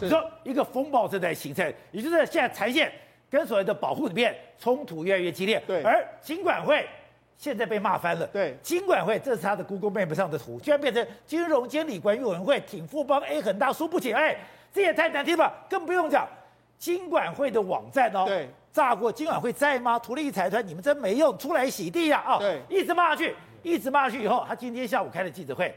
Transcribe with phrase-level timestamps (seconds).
[0.00, 2.92] 你说一个风暴正在形成，也就是现在产险
[3.30, 5.62] 跟所谓的保护里面冲突越来越激烈。
[5.66, 6.86] 对，而金管会
[7.36, 8.26] 现在被骂翻了。
[8.28, 14.12] 对，金管会这是他的 Google Map 上的图，居然变成金融监理管理委员会挺富邦 A 很大输不起。
[14.12, 14.36] 哎，
[14.72, 16.28] 这也太难听了，更不用讲
[16.78, 18.24] 金管会的网站哦。
[18.26, 18.48] 对。
[18.72, 19.98] 炸过金管会在吗？
[19.98, 22.22] 图利财团，你们真没用，出来洗地呀！
[22.26, 25.74] 啊，对，一直骂下去，一直骂下去以后，他今天下午开了记者会，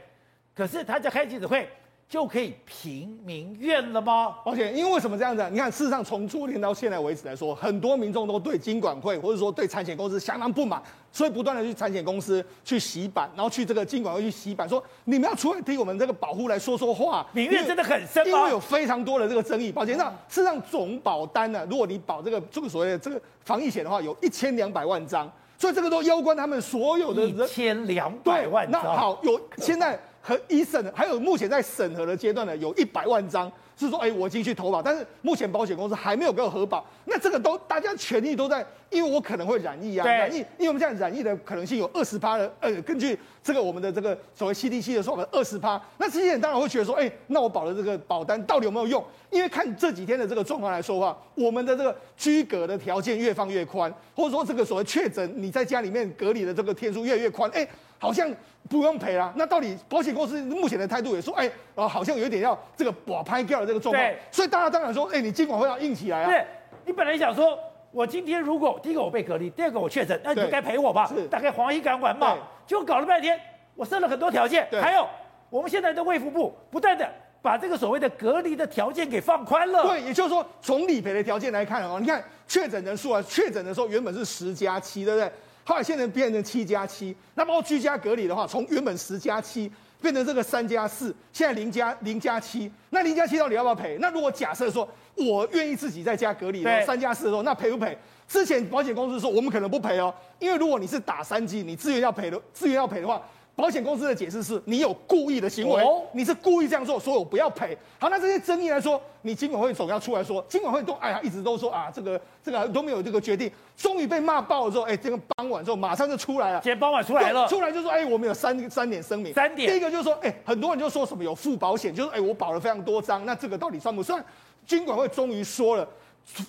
[0.54, 1.66] 可是他在开记者会。
[2.10, 4.34] 就可以平民怨了吗？
[4.44, 5.48] 而且，因为为什么这样子？
[5.52, 17.24] 你看，事实上从昨天到现在为止来说，很多民众都对金管会或者说对产险公司相当不满，所以不断的去产险公司去洗版，然后去这个金管会去洗版，说你们要出来替我们这个保护来说说话。
[17.30, 18.38] 民怨真的很深吗？
[18.38, 19.70] 因为有非常多的这个争议。
[19.70, 28.82] 保险，那事实上总保单呢，如果你保这个这个所谓的这个防疫险的话，有一千两百万张，所以这个都攸关他们所有的一千两百万张。
[28.82, 29.96] 那好，有现在。
[30.20, 36.84] 和一审还有目前在审核的阶段呢，有一百万张是说，哎，我已经去投保，但是目前保险公司还没有给我核保。
[37.06, 45.80] 那这个都大家权益都在，因为我可能会染疫啊，染疫，因为我们现在染疫的可能性有二十八的，呃，根据这个我们的这个所谓 CDC 的说法，二十趴。
[45.98, 49.04] 那这些人当然会觉得说，哎，那我保的这个保单到底有没有用？
[49.30, 57.66] 因为看这几天的这个状况来说的话，我们的这个居隔的条件越放越宽，或者说这个所谓确诊你在家里面隔离的这个天数越来越宽，哎。
[58.02, 58.26] 好像
[58.66, 64.02] 不用赔了，那到底保险公司目前的态度也说，哎，呃，好像有一点要这个把拍掉的这个状况。
[64.02, 66.30] 对，所以大家当然说，哎，你尽管会要硬起来啊。
[66.30, 66.46] 对，
[66.86, 67.58] 你本来想说，
[67.92, 71.06] 我今天如果第一个我被隔离，第二个我确诊，那你就该赔我吧？
[71.06, 72.36] 是，大概黄衣敢管嘛。
[72.66, 73.38] 就搞了半天，
[73.74, 75.04] 我设了很多条件，还有
[75.48, 77.10] 我们现在的卫福部不断的
[77.42, 79.82] 把这个所谓的隔离的条件给放宽了。
[79.82, 85.32] 对，也就是说，从理赔的条件来看哦，你看确诊人数啊，确诊的时候原本是十加七，对不对？
[85.64, 93.98] 后来现在变成七加七，那包括居家隔离的话，从原本十加七变成这个三加四，现在零加零加七，那零加七到底要不要赔？
[94.00, 97.96] 那如果假设说我愿意自己在家隔离，三加四的时候，那赔不赔？
[98.28, 103.20] 之前保险公司说我们可能不赔哦，因为如果你是打三剂，你自愿要赔的，自愿要赔的话。
[103.56, 107.76] 保险公司的解释是你有故意的行为，你是故意这样做，所以我不要赔。
[107.98, 124.24] 好，那这些争议来说，你金管会总要出来说，金管会都哎呀，一直都说啊，这个这个都没有这个决定，终于被骂爆了之后，哎，这个傍晚之后马上就出来了，今天傍晚出来了，出来就说，哎，我们有三三点声明，三点，第一个就是说，哎，很多人就说什么有附保险，就是哎，我保了非常多张，那这个到底算不算？
[124.70, 125.88] 金管会终于说了，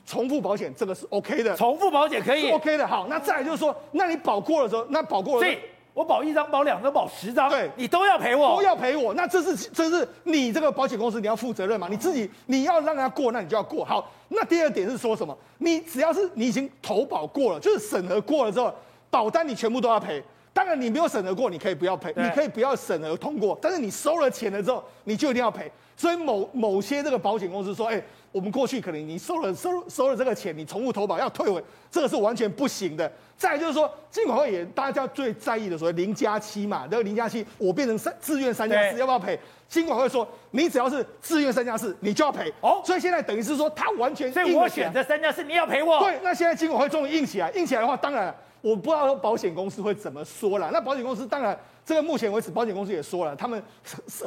[0.05, 2.85] 重复保险这个是 OK 的，重复保险可以 OK 的。
[2.87, 5.57] 好，那再来就是说，那你保过了之后，那保过了。
[5.93, 9.13] 我保一张，保两张，保十张，对，你都要赔我，都要赔我。
[9.13, 11.87] 那这是这是你这个保险公司你要负责任嘛？
[11.89, 13.83] 你自己你要让他过，那你就要过。
[13.83, 15.37] 好，那第二点是说什么？
[15.57, 18.73] 你只要是你已经投保过了，就是审核过了之后，
[19.09, 20.23] 保单你全部都要赔。
[20.53, 23.57] 当然你没有审核过，你可以不要赔，你可以不要审核通过。
[23.61, 25.69] 但是你收了钱了之后，你就一定要赔。
[26.01, 28.01] 所以某某些这个保险公司说，哎。
[28.33, 33.11] 我们过去可能你收了收收了这个钱，你重复投保要退回，这个是完全不行的。
[33.35, 39.37] 再来就是说，金管会也大家最在意的所谓零加七嘛，这个零加七我变成三自愿三加四要不要赔？
[39.67, 42.49] 金管会说，你只要是自愿三加四，你就要赔。
[42.61, 45.99] 哦，所以现在等于是说他完全，所以我选择三加四，你要赔我。
[45.99, 50.69] 对，那现在金管会终于硬起来，硬起来的话，当然我不知道说保险公司会怎么说了。
[50.71, 51.59] 那保险公司当然。
[51.85, 53.61] 这个目前为止，保险公司也说了，他们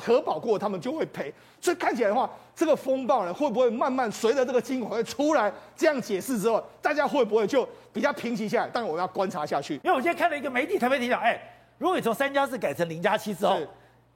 [0.00, 1.32] 核保过，他们就会赔。
[1.60, 8.70] 所以看起来的话，这个风暴呢，会不会慢慢随着这个金管会出来这样解释之后，大家会不会就比较平息下来？
[8.72, 9.74] 但，我们要观察下去。
[9.84, 11.40] 因为我今天看了一个媒体特别提到，哎，
[11.78, 13.58] 如果你从三加四改成零加七之后。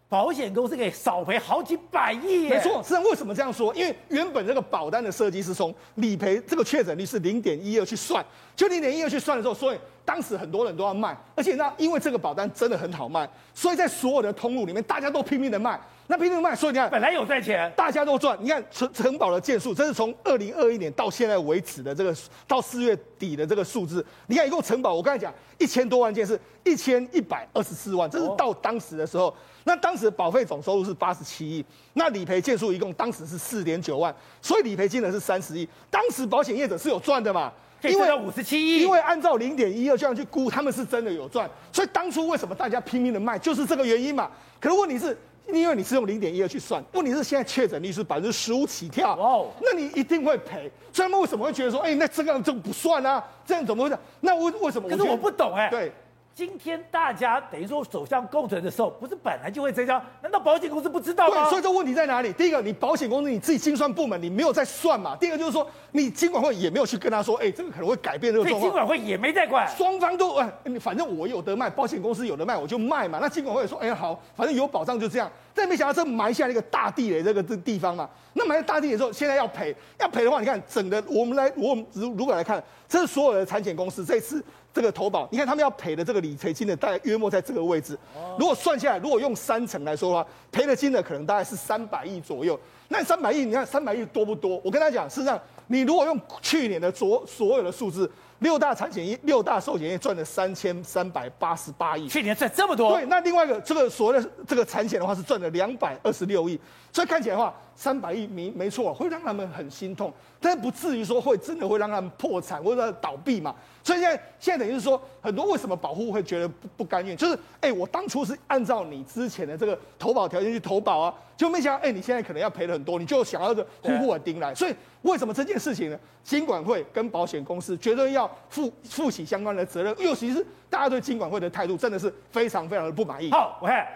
[0.08, 2.48] 保险公司可以少赔好几百亿！
[2.48, 3.74] 没错，实际上为什么这样说？
[3.74, 8.24] 因为原本这个保单的设计是从理赔这个确诊率是零点一二去算，
[8.56, 15.78] 就零点一二去算的时候，所以当时很多人都要卖，而且那因为这个保单真的很好卖，所以在所有的通路里面大家都拼命的卖，
[16.10, 18.36] 那拼命卖，所以你看本来有赚钱，大家都赚。
[18.40, 29.32] 你看城城堡的件数，这是从二零二一年到现在为止的这个到四月底的这个数字，你看一共城堡，我刚才讲一千多万件是一千一百二十四万，这是到当时的时候。
[29.64, 35.68] 那当时保费总收入是八十七亿，那理赔件数一共当时是四点九万，所以理赔金额是三十亿。
[35.90, 37.52] 当时保险业者是有赚的嘛？
[37.82, 41.48] 因为五十七亿，因为按照零点一二这样去估，他们是真的有赚。
[41.70, 44.30] 所以当初为什么大家拼命的卖，就是这个原因嘛。
[44.58, 45.16] 可是问题是，
[45.52, 50.70] 因为你是用零点一二去算，问题是现在确诊率是百分之十五起跳，哦，那你一定会赔。
[50.92, 53.22] 所以他们为什么会觉得说，哎，那这个这个不算啊？
[53.46, 53.96] 这样怎么会？
[54.20, 54.88] 那为为什么？
[54.88, 55.68] 可是我不懂哎。
[55.70, 55.92] 对。
[56.38, 60.00] 今天大家等于说走向共存的时候，不是本来就会增加？
[60.22, 61.42] 难道保险公司不知道吗？
[61.42, 62.32] 对，所以这问题在哪里？
[62.32, 65.16] 第一个，你保险公司你自己精算部门你没有在算嘛？
[65.16, 68.60] 第二个就是说，你金管会也没有去跟他说，哎，这个可能会改变这个状况。
[68.60, 69.66] 所以金管会也没在管。
[69.76, 70.48] 双方都哎，
[70.80, 73.18] 反正我有得卖，保险公司有得卖，我就卖嘛。
[73.20, 75.28] 那金管会说，哎，好，反正有保障就这样。
[75.52, 78.08] 但没想到这埋下了一个大地雷这个这地方嘛。
[78.34, 84.40] 那埋下大地雷之后，现在要赔，要赔的话，你看整个我们来，我们如如果来看，这是所有的产险公司这次
[84.78, 87.98] 这个投保，你看他们要赔的这个理赔金的大概约莫在这个位置。
[88.38, 92.56] 如果算下来，如果用三成来说的话，赔的金的可能大概是三百亿左右。
[92.86, 94.60] 那三百亿，你看三百亿多不多？
[94.64, 95.36] 我跟他讲，事实上，
[95.68, 98.10] 你如果用去年的所所有的数字，
[98.40, 102.92] 六大产险业、六大寿险业赚了三千三百八十八亿，去年赚这么多。
[102.92, 106.58] 对，那另外一个这个所谓的这个产险的话是赚了两百二十六亿，
[106.92, 113.54] 所以看起来的话，三百亿没没错，会让他们很心痛，但是不至于说会真的会让他们破产或者倒闭嘛。
[113.82, 124.52] 所以现在现在等于是说，很多为什么保护会觉得不不甘愿，就是哎、欸，我当初是按照你之前的这个投保条件去投保啊，就没想到哎、你现在可能要赔了很多，你就想要这呼呼而丁来。
[124.52, 125.98] 所以为什么这件事情呢？
[126.24, 129.94] 金管会跟保险公司绝对要负负起相关的责任。
[130.00, 133.30] 尤其是大家对金管会的态度真的是非常非常的不满意。
[133.30, 133.86] 好，我看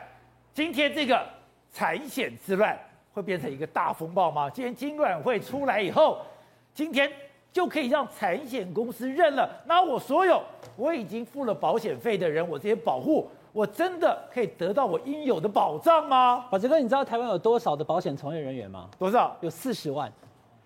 [0.55, 1.27] 今天这个
[1.75, 2.79] 产险之乱
[3.13, 4.49] 会变成一个大风暴吗？
[4.49, 6.25] 今天金管会出来以后，
[6.73, 7.11] 今天。
[7.53, 10.43] 就可以让产险公司认了，那我所有
[10.75, 16.47] 我已经付了保险费的人，我这些保护，我真的可以得到我应有的保障吗？
[16.51, 18.89] 宝杰哥，你知道台湾有多少的保险从业人员吗？
[18.99, 19.37] 多少？
[19.41, 20.11] 有四十万。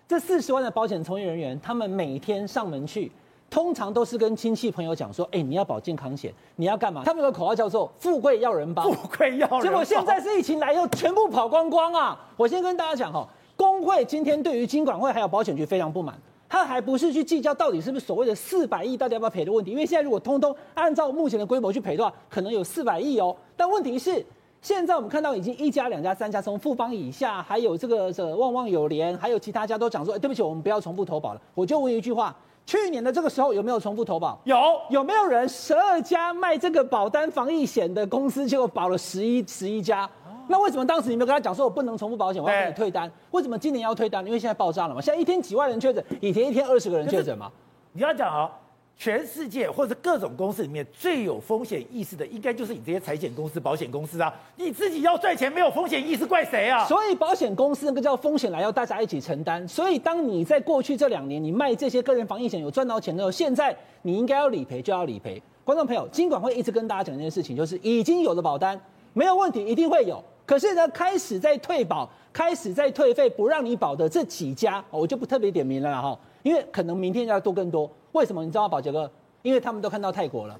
[0.07, 3.11] 这四十万的保险从业人员，他们每天上门去，
[3.49, 9.61] 通常都是跟亲戚朋友讲说：“哎，你要保健康险，你要干嘛？”他们有个口号叫做“富贵要人帮”，富贵要人帮。
[9.61, 12.17] 结果现在是疫情来又全部跑光光啊！
[12.37, 16.17] 我先跟大家讲哈，工会今天对于金管会还有保险局非常不满。
[16.49, 23.35] 他还不是去计较到底是不是所谓的四百亿到底要不要赔的问题，因为现在如果通通按照目前的规模去赔的话，可能有四百亿哦。
[23.55, 24.25] 但问题是，
[24.61, 31.41] 现在我们看到已经一家、两家、三家，从富邦以下，还有这个这旺旺有联，还有其他家都讲说，哎，对不起，我们不要重复投保了。
[31.53, 32.35] 我就问一句话：
[32.65, 34.39] 去年的这个时候有没有重复投保？
[34.45, 34.57] 有。
[34.89, 40.09] 有没有人十二家卖这个保单防疫险的公司，结果保了十一十一家？
[40.47, 43.11] 那为什么当时你没有跟他讲说，我不能重复保险，我要给你退单？
[43.31, 44.25] 为什么今年要退单？
[44.25, 47.51] 因为现在爆炸了嘛，现在一天几万人确诊，以前一天二十个人确诊嘛。
[47.93, 48.51] 你要讲啊，
[48.95, 54.33] 全世界或者各种公司里面最有风险意识的，应该就是你这些财险公司、保险公司啊。
[54.55, 56.85] 你自己要赚钱，没有风险意识，怪谁啊？
[56.85, 59.67] 所以保险公司那个叫风险来，要大家一起承担。
[59.67, 65.41] 所以当你在过去这两年你卖这些个人防疫险有赚到钱的时候，现在你应该要理赔就要理赔。
[65.63, 68.79] 观众朋友，金管会一直跟大家讲一件事情，就是已经有的保单
[69.13, 70.23] 没有问题，一定会有。
[70.47, 77.91] 可是呢，开始在退保、开始在退费、不让你保的这几家，我就不特别点名了哈，因为可能明天要多更多。
[78.13, 78.45] 为什么？
[78.45, 79.11] 你知道吗，宝杰哥？
[79.41, 80.57] 因为他们都看到泰国了。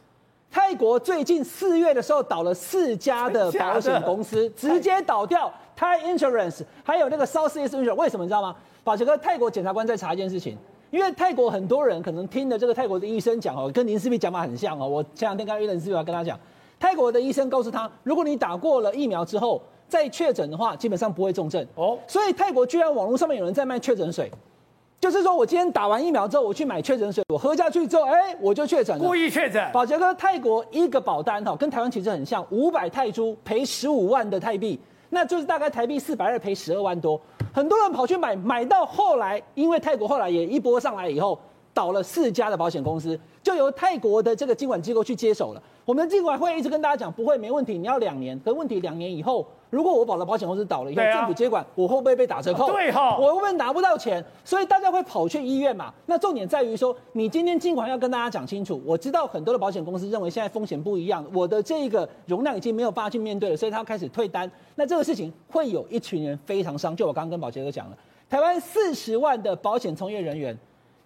[0.51, 5.49] 泰国最近四月的时候倒了四家的保险公司，直接倒掉。
[5.79, 8.53] Thai Insurance 还有那个 Southeast Insurance，为什么你知道吗？
[8.83, 10.57] 宝杰哥，泰国检察官在查一件事情，
[10.91, 14.85] 因为泰国很多人可能听了这个泰国的医生讲哦，跟林思碧讲法很像哦。
[14.85, 16.37] 我前两天跟林思碧跟他讲，
[16.77, 19.61] 泰国的医生告诉他，如果你打过了疫苗之后。
[19.87, 21.97] 再确诊的话，基本上不会重症哦。
[22.07, 24.31] 所以泰国居然网络上面有人在卖确诊水，
[24.99, 29.05] 就是说我今天打完疫苗之后，我去买确诊水，我喝下去之后，哎，我就确诊了。
[29.05, 29.69] 故意确诊。
[29.71, 34.79] 宝杰哥，泰国一个保单哈，跟台湾其实很像，五百泰铢赔十五万的泰币，
[35.09, 37.19] 那就是大概台币四百二赔十二万多。
[37.53, 41.39] 很多人跑去买，买到后来，因为泰国后来也一波上来以后，
[41.77, 45.61] 倒了四家的保险公司，就由泰国的这个监管机构去接手了。
[45.85, 48.39] 我们的监管会一直跟大家讲，不会没问题，你要两年。
[48.43, 49.45] 可问题两年以后。
[49.69, 52.71] 如果我保的保险公司倒了以后，政府接管，我会不会被打折扣？
[52.71, 54.23] 对哈，我会不会拿不到钱？
[54.45, 55.93] 所以大家会跑去医院嘛？
[56.05, 58.81] 那重点在于说，你今天尽管要跟大家讲清楚。
[58.85, 64.49] 我知道很多的保险公司认为现在风险不一样，我的这个容量已经没有办法去面对了，所以他要开始退单。
[64.75, 66.95] 那这个事情会有一群人非常伤。
[66.95, 67.97] 就我刚刚跟宝杰哥讲了，
[68.29, 70.57] 台湾四十万的保险从业人员，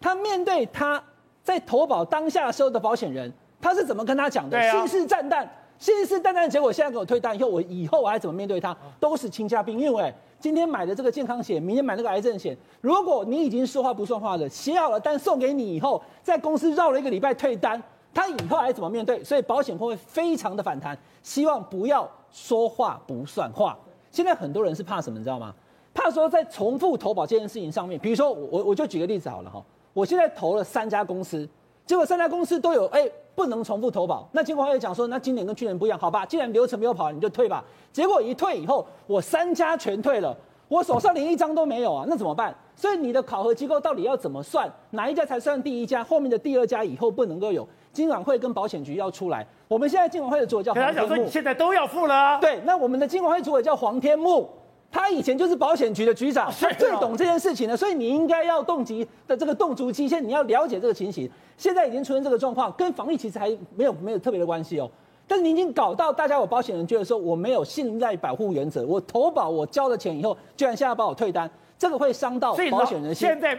[0.01, 1.01] 他面对他
[1.43, 3.31] 在投保当下的时候的保险人，
[3.61, 4.59] 他是怎么跟他讲的？
[4.71, 5.47] 信誓旦旦。
[5.77, 8.75] 信誓旦旦，结果现在给我退单以后，我以后我还怎么面对他？
[8.99, 9.79] 都是亲家兵。
[9.79, 17.81] 因为今天买的这个健康险，明天买那个癌症险，如果你已经说话不算话的，写好了单送给你以后，在公司绕了一个礼拜退单，
[18.13, 19.23] 他以后还怎么面对？
[19.23, 23.75] 所以保险会非常的反弹，希望不要说话不算话。
[24.11, 25.51] 现在很多人是怕什么，你知道吗？
[25.95, 29.63] 怕说在重复投保这件事情上面，比如说我我我就举个例子好了哈，
[29.93, 31.47] 我现在投了三家公司。
[31.85, 34.25] 结果三家公司都有哎，不能重复投保。
[34.31, 36.25] 那金管会讲说，那今年跟去年不一样，好吧？
[36.25, 37.63] 既然流程没有跑，你就退吧。
[37.91, 40.33] 结果一退以后，我三家全退了，
[40.69, 42.55] 我手上连一张都没有啊，那怎么办？
[42.75, 44.71] 所以你的考核机构到底要怎么算？
[44.91, 46.01] 哪一家才算第一家？
[46.03, 47.67] 后面的第二家以后不能够有。
[47.91, 49.45] 金管会跟保险局要出来。
[49.67, 52.39] 我们现在金管会的主委叫黄天牧，现在都要付了。
[52.39, 54.49] 对，那我们的金管会主委叫黄天牧。
[54.91, 61.29] 他以前就是保险局的局长，他最懂这件事情的，所以你应该要动机的这个动足期限，你要了解这个情形。
[61.57, 64.91] 现在已经出现这个状况，跟防疫其实还没有没有特别的关系哦。
[65.27, 73.15] 但是你已经搞到大家有保险人觉得说我没有信赖保护原则，我投保我交了钱以后，居然现在把我退单，这个会伤到保险人。
[73.15, 73.57] 现在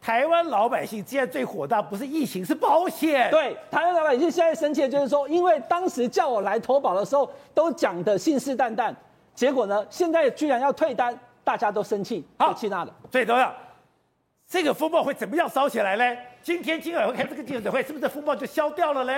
[0.00, 3.30] 台湾老百姓现在最火大不是疫情，是保险。
[3.30, 8.92] 对，台湾老百姓现在生气的就是说，因为当时叫我来投保的时候都讲的信誓旦旦，
[9.34, 12.92] 结果呢，现在居然要退单，大家都生气，好气那个。
[13.10, 13.54] 最重要，
[14.46, 16.20] 这个风暴会怎么样烧起来呢？
[16.42, 19.12] 今天金管会开这个记者会，是不是这风暴就消掉了呢？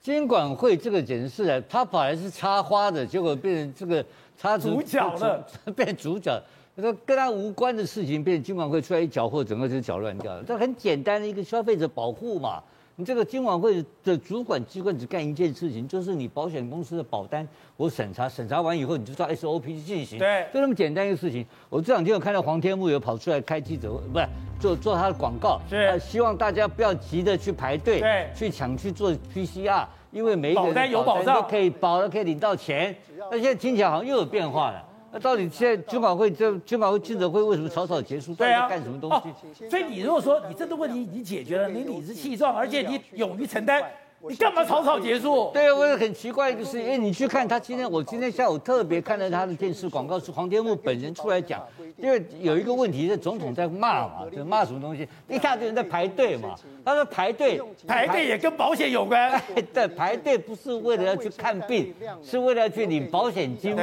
[0.00, 4.04] 监管会这个简直是，他本来是插花的，结果变成这个
[4.36, 6.40] 插主角了， 变主角。
[6.80, 10.44] 说跟他无关的事情，变监管会出来一搅和，整个就是搅乱掉了。
[10.44, 12.62] 这很简单的一个消费者保护嘛。
[13.00, 20.18] 你这个金管会的主管机关只干一件事情，就是你保险公司的保单，我审查，审查完以后你就照 SOP 去进行。
[20.18, 21.46] 对，就那么简单一个事情。
[21.70, 24.26] 我这两天有看到黄天木有跑出来开记者会，不是
[24.58, 32.92] 做做他的广告，是希望大家不要急着去排队，对，去抢去做 PCR，因为每一个人保单有保障，都可以保了可以领到钱。
[33.30, 34.84] 那现在听起来好像又有变化了。
[35.10, 38.34] 那到底现在军管会这军管会记者会为什么草草结束？
[38.34, 39.28] 对啊，干什么东西？
[39.28, 43.82] 哦，所以你如果说你这个问题你解决了，你理直气壮，而且你勇于承担。
[44.20, 45.50] 你干嘛草草结束？
[45.52, 51.64] 对啊，我也很奇怪一个事情，因为你去看他今天，我今天下午特别看了他的电视广告，是黄天牧本人出来讲，
[51.96, 55.08] 因为有一个问题是总统在骂嘛，就骂什么东西？
[55.28, 59.40] 一大堆人在排队嘛，他说排队，排队也跟保险有关。
[59.72, 63.82] 对，排队不是为了要去看病，是为了要去领保险金嘛。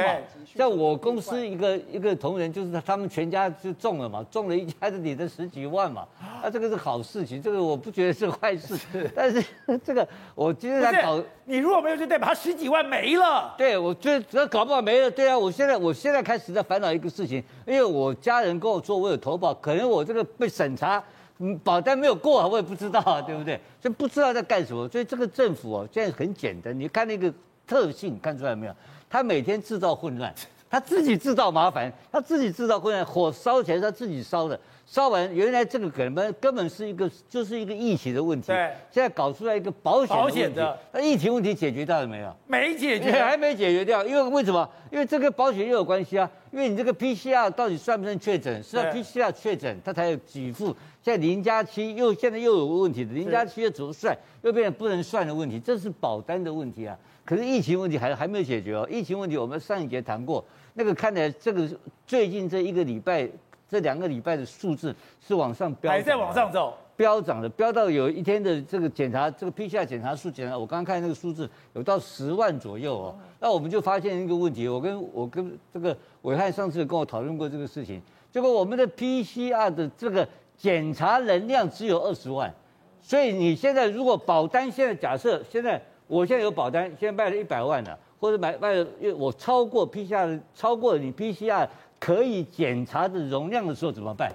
[0.54, 6.06] 在我公司一个一个同仁，就是他们全家就中了嘛，中了一家子领了十几万嘛，
[6.42, 8.78] 啊，这个是好事情，这个我不觉得是坏事，
[9.14, 9.42] 但是
[9.82, 10.06] 这个。
[10.36, 13.54] 我今天在搞，你如果没有就代表他十几万没了。
[13.56, 15.10] 对，我觉得只要搞不好没了。
[15.10, 21.02] 对啊，我现在我现在开始在烦恼一个事情，因为我家人跟我说我有投保，可能我这个被审查，
[21.38, 23.58] 嗯，保单没有过，我也不知道啊，对不对？
[23.80, 24.86] 所以不知道在干什么。
[24.90, 27.32] 所以这个政府哦，现在很简单，你看那个
[27.66, 28.74] 特性，看出来没有？
[29.08, 30.34] 他每天制造混乱，
[30.68, 34.58] 他自己制造麻烦，他自己制造困难，火烧起来是他自己烧的。
[34.88, 38.48] 烧完，原来这个根本根本是一个就是一个疫情的问题。
[38.48, 42.32] 对，现在搞出来一个保险保险的，那疫情问题解决掉了没有？
[42.46, 44.04] 没解决，还没解决掉。
[44.04, 44.68] 因为为什么？
[44.92, 46.30] 因为这个保险又有关系啊。
[46.52, 48.62] 因为你这个 PCR 到底算不算确诊？
[48.62, 50.74] 是要 PCR 确诊，它才有给付。
[51.06, 54.18] 现在零加七又现在又有个问题，零加七又怎么算？
[54.42, 56.98] 又变成不能算的问题，这是保单的问题啊。
[57.24, 58.84] 可是疫情问题还还没有解决哦。
[58.90, 60.44] 疫情问题我们上一节谈过，
[60.74, 61.70] 那个看来这个
[62.08, 63.30] 最近这一个礼拜。
[63.68, 73.14] 这两个礼拜的数字是往上飙，还在往上走，飙涨的，飙到有一天的这个检查，这个 PCR 检查数检查，我刚刚看那个数字有到十万左右哦。
[73.40, 82.52] 那我们就发现一个问题，我跟我跟这个伟汉上次跟我讨论过这个事情，结果我们的 PCR 的这个检查能量只有二十万，
[83.00, 91.68] 所以你现在如果保单现在假设现在我现在有保单，现在卖了一百万了，或者买卖了，因为我超过 PCR 超过你 PCR。
[91.98, 94.30] 可以检查的容量的时候怎么办？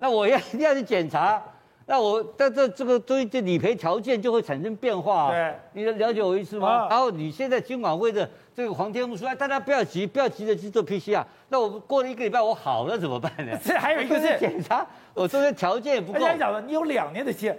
[0.00, 1.40] 那我要 一定要去检查，
[1.86, 5.30] 那我在这这个对这理赔条件就会产生变化。
[5.30, 6.68] 对，你了解我意思吗？
[6.68, 11.24] 啊、然后你现在金管会的这个黄天牧说，哎，大家不要急，不要急着去做 PCR。
[11.48, 13.58] 那我过了一个礼拜我好了怎么办呢？
[13.64, 16.18] 这还有一个是检查，我说的条件也不够。
[16.18, 17.52] 人家讲了，你有两年的期，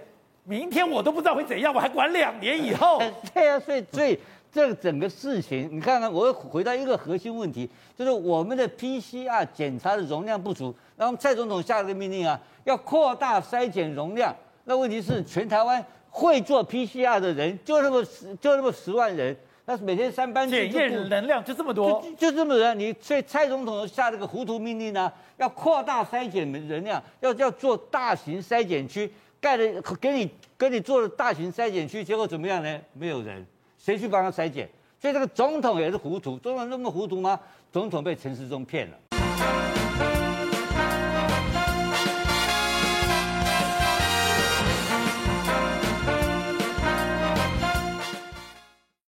[0.44, 3.02] 明天我都不知道会怎样，我还管两年以后？
[3.34, 4.18] 对啊，所以所以。
[4.54, 10.72] 这整个事情，你看看，我回到一个核心问题，就是我们的 PCR 检查的容量不足。
[10.96, 14.32] 然后蔡总统下了个命令啊，要扩大筛检容量。
[14.62, 19.36] 那问题是，全台湾会做 PCR 的人就那么十，就那么十万人，
[19.66, 22.78] 那每天三班检验能量就这么多，就，就这么人。
[22.78, 32.80] 你所以蔡总统下这个糊涂命令呢，要扩大筛检人量，要要做大型筛检区，盖了给你给你做了大型筛检区，结果怎么样呢？
[32.92, 33.44] 没有人。
[33.78, 34.68] 谁去帮他筛检？
[35.00, 37.40] 所以这个总统也是糊涂，总统那么糊涂吗？
[37.72, 39.73] 总统被陈时中骗了。